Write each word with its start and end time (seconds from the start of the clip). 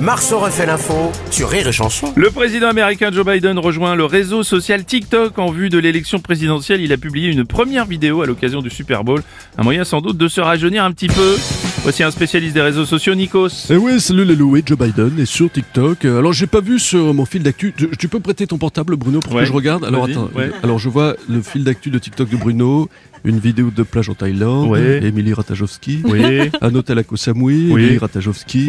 Marceau 0.00 0.38
refait 0.38 0.66
l'info 0.66 1.12
sur 1.30 1.48
Rire 1.48 1.68
et 1.68 1.72
Chanson. 1.72 2.12
Le 2.16 2.30
président 2.30 2.68
américain 2.68 3.10
Joe 3.12 3.24
Biden 3.24 3.58
rejoint 3.58 3.94
le 3.94 4.04
réseau 4.04 4.42
social 4.42 4.84
TikTok 4.84 5.38
en 5.38 5.50
vue 5.50 5.68
de 5.70 5.78
l'élection 5.78 6.18
présidentielle. 6.20 6.80
Il 6.80 6.92
a 6.92 6.96
publié 6.96 7.30
une 7.30 7.44
première 7.44 7.86
vidéo 7.86 8.22
à 8.22 8.26
l'occasion 8.26 8.60
du 8.60 8.70
Super 8.70 9.04
Bowl. 9.04 9.22
Un 9.56 9.62
moyen 9.62 9.84
sans 9.84 10.00
doute 10.00 10.16
de 10.18 10.28
se 10.28 10.40
rajeunir 10.40 10.84
un 10.84 10.92
petit 10.92 11.06
peu. 11.08 11.36
Voici 11.82 12.02
un 12.02 12.10
spécialiste 12.10 12.54
des 12.54 12.60
réseaux 12.62 12.84
sociaux, 12.84 13.14
Nikos. 13.14 13.48
Eh 13.70 13.76
ouais, 13.76 13.98
salut 13.98 14.24
les 14.24 14.36
loués, 14.36 14.62
Joe 14.66 14.78
Biden 14.78 15.18
est 15.18 15.26
sur 15.26 15.50
TikTok. 15.50 16.04
Euh, 16.04 16.18
Alors 16.18 16.32
j'ai 16.32 16.46
pas 16.46 16.60
vu 16.60 16.78
sur 16.78 17.14
mon 17.14 17.24
fil 17.24 17.42
d'actu. 17.42 17.72
Tu, 17.76 17.88
tu 17.98 18.08
peux 18.08 18.20
prêter 18.20 18.46
ton 18.46 18.58
portable, 18.58 18.96
Bruno, 18.96 19.20
pour 19.20 19.34
Ouais, 19.34 19.42
que 19.42 19.46
je 19.48 19.52
regarde 19.52 19.84
Alors 19.84 20.04
attends. 20.04 20.28
ouais. 20.34 20.50
Alors 20.62 20.78
je 20.78 20.88
vois 20.88 21.14
le 21.28 21.40
fil 21.42 21.62
d'actu 21.64 21.90
de 21.90 21.98
TikTok 21.98 22.28
de 22.30 22.36
Bruno, 22.36 22.88
une 23.24 23.38
vidéo 23.38 23.70
de 23.74 23.82
plage 23.82 24.08
en 24.08 24.14
Thaïlande, 24.14 24.68
Ouais. 24.68 25.00
Émilie 25.04 25.34
Ratajowski, 25.34 26.00
Oui. 26.04 26.20
un 26.60 26.74
hôtel 26.74 26.98
à 26.98 27.02
Koh 27.04 27.16
Samui, 27.16 27.68
Oui. 27.70 27.82
Émilie 27.82 27.98
Ratajowski. 27.98 28.66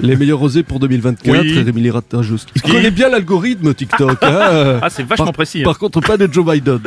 Les 0.00 0.16
meilleurs 0.16 0.38
rosés 0.38 0.62
pour 0.62 0.78
2024, 0.80 1.40
Oui. 1.42 1.58
Émilie 1.68 1.90
Ratajowski. 1.90 2.52
Il 2.56 2.62
connaît 2.62 2.90
bien 2.90 3.08
l'algorithme 3.08 3.74
TikTok. 3.74 4.18
hein. 4.22 4.78
Ah, 4.82 4.90
c'est 4.90 5.02
vachement 5.04 5.26
Par- 5.26 5.32
précis. 5.34 5.60
hein. 5.60 5.64
Par 5.64 5.78
contre, 5.78 6.00
pas 6.00 6.16
de 6.16 6.28
Joe 6.32 6.44
Biden. 6.44 6.80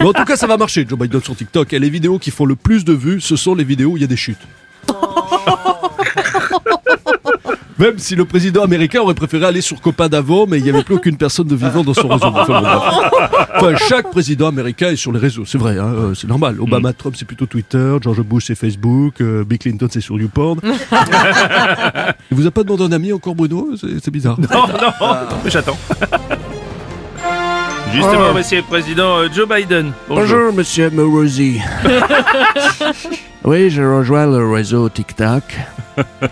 Mais 0.00 0.06
en 0.06 0.12
tout 0.12 0.24
cas, 0.24 0.36
ça 0.36 0.46
va 0.46 0.56
marcher, 0.56 0.86
Joe 0.88 0.98
Biden 0.98 1.22
sur 1.22 1.34
TikTok. 1.36 1.72
Et 1.72 1.78
les 1.78 1.90
vidéos 1.90 2.18
qui 2.18 2.30
font 2.30 2.44
le 2.46 2.56
plus 2.56 2.84
de 2.84 2.92
vues, 2.92 3.20
ce 3.20 3.36
sont 3.36 3.54
les 3.54 3.64
vidéos 3.64 3.90
où 3.92 3.96
il 3.96 4.00
y 4.00 4.04
a 4.04 4.08
des 4.08 4.16
chutes. 4.16 4.38
Même 7.84 7.98
si 7.98 8.16
le 8.16 8.24
président 8.24 8.62
américain 8.62 9.02
aurait 9.02 9.12
préféré 9.12 9.44
aller 9.44 9.60
sur 9.60 9.78
Copain 9.82 10.08
d'avant, 10.08 10.46
mais 10.46 10.56
il 10.56 10.64
n'y 10.64 10.70
avait 10.70 10.82
plus 10.82 10.94
aucune 10.94 11.18
personne 11.18 11.46
de 11.46 11.54
vivant 11.54 11.84
dans 11.84 11.92
son 11.92 12.08
réseau. 12.08 12.28
Enfin, 12.28 13.76
chaque 13.76 14.10
président 14.10 14.48
américain 14.48 14.88
est 14.88 14.96
sur 14.96 15.12
les 15.12 15.18
réseaux, 15.18 15.44
c'est 15.44 15.58
vrai, 15.58 15.78
hein, 15.78 15.92
euh, 15.94 16.14
c'est 16.14 16.26
normal. 16.26 16.62
Obama, 16.62 16.94
Trump, 16.94 17.14
c'est 17.18 17.26
plutôt 17.26 17.44
Twitter, 17.44 17.96
George 18.00 18.22
Bush, 18.22 18.46
c'est 18.46 18.54
Facebook, 18.54 19.20
euh, 19.20 19.44
Bill 19.44 19.58
Clinton, 19.58 19.88
c'est 19.90 20.00
sur 20.00 20.18
YouPorn. 20.18 20.60
il 22.30 22.36
vous 22.36 22.46
a 22.46 22.50
pas 22.50 22.62
demandé 22.62 22.84
un 22.84 22.92
ami 22.92 23.12
encore, 23.12 23.34
Bruno? 23.34 23.72
C'est 23.76 24.10
bizarre. 24.10 24.40
Non, 24.40 24.48
non, 24.50 25.36
j'attends. 25.46 25.76
Justement, 27.94 28.32
voici 28.32 28.56
le 28.56 28.62
président 28.62 29.18
euh, 29.18 29.28
Joe 29.32 29.48
Biden. 29.48 29.92
Bonjour, 30.08 30.52
monsieur 30.52 30.90
Morosi. 30.90 31.60
oui, 33.44 33.70
je 33.70 33.82
rejoins 33.82 34.26
le 34.26 34.50
réseau 34.50 34.88
TikTok. 34.88 35.42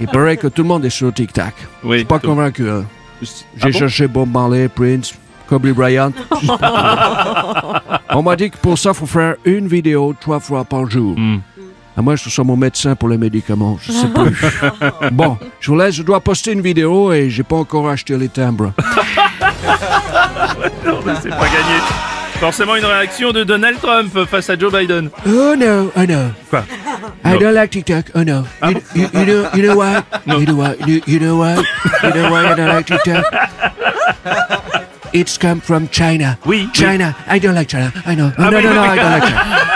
Il 0.00 0.08
paraît 0.08 0.36
que 0.36 0.48
tout 0.48 0.62
le 0.62 0.68
monde 0.68 0.84
est 0.84 0.90
sur 0.90 1.12
TikTok. 1.12 1.52
Je 1.82 1.88
Oui. 1.88 1.96
suis 1.98 2.04
pas 2.04 2.18
convaincu. 2.18 2.68
hein. 2.68 2.84
J'ai 3.22 3.28
Ah 3.60 3.66
bon? 3.66 3.72
cherché 3.72 4.08
Bob 4.08 4.28
Marley, 4.32 4.68
Prince, 4.68 5.14
Kobe 5.46 5.68
Bryant. 5.68 6.10
On 8.10 8.22
m'a 8.22 8.34
dit 8.34 8.50
que 8.50 8.56
pour 8.56 8.76
ça, 8.76 8.92
faut 8.92 9.06
faire 9.06 9.36
une 9.44 9.68
vidéo 9.68 10.14
trois 10.20 10.40
fois 10.40 10.64
par 10.64 10.90
jour. 10.90 11.14
Hmm. 11.16 11.38
À 11.96 12.00
moins 12.02 12.14
que 12.14 12.20
ce 12.20 12.30
soit 12.30 12.42
mon 12.42 12.56
médecin 12.56 12.96
pour 12.96 13.10
les 13.10 13.18
médicaments, 13.18 13.78
je 13.82 13.92
sais 13.92 14.08
plus. 14.14 14.34
bon, 15.12 15.36
je 15.60 15.70
vous 15.70 15.76
laisse, 15.76 15.94
je 15.94 16.02
dois 16.02 16.20
poster 16.20 16.52
une 16.52 16.62
vidéo 16.62 17.12
et 17.12 17.28
j'ai 17.28 17.42
pas 17.42 17.56
encore 17.56 17.88
acheté 17.88 18.16
les 18.16 18.30
timbres. 18.30 18.72
Non, 20.86 21.00
mais 21.04 21.12
c'est 21.22 21.30
pas 21.30 21.36
gagné. 21.46 21.78
Forcément 22.40 22.74
une 22.74 22.84
réaction 22.84 23.30
de 23.30 23.44
Donald 23.44 23.78
Trump 23.80 24.12
face 24.28 24.50
à 24.50 24.58
Joe 24.58 24.72
Biden. 24.72 25.10
Oh 25.26 25.54
no, 25.56 25.92
oh 25.96 26.06
no. 26.08 26.32
Quoi 26.50 26.64
I 27.24 27.38
don't 27.38 27.54
like 27.54 27.70
TikTok. 27.70 28.06
Oh 28.16 28.24
no. 28.24 28.44
you, 28.64 28.80
you, 28.94 29.08
you 29.14 29.24
know, 29.26 29.48
you 29.54 29.62
know 29.62 29.76
why? 29.76 30.02
No. 30.26 30.38
You 30.38 30.46
know 30.46 30.56
why? 30.56 30.74
You, 30.84 31.00
you 31.06 31.20
know 31.20 31.36
why? 31.36 31.62
You 32.02 32.10
know 32.14 32.30
why 32.32 32.46
I 32.48 32.54
don't 32.56 32.68
like 32.68 32.86
TikTok? 32.86 33.24
It's 35.12 35.36
come 35.38 35.60
from 35.60 35.88
China. 35.88 36.38
Oui, 36.44 36.64
oui. 36.64 36.70
China. 36.72 37.14
I 37.28 37.38
don't 37.38 37.54
like 37.54 37.68
China. 37.68 37.92
I 38.06 38.14
know. 38.16 38.32
Ah 38.38 38.50
no, 38.50 38.56
oui, 38.58 38.64
no, 38.64 38.72
no. 38.74 38.82
I 38.82 38.96
don't 38.96 39.12
like 39.12 39.22
China. 39.22 39.71